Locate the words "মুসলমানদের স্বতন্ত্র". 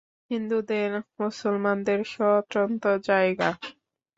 1.19-2.87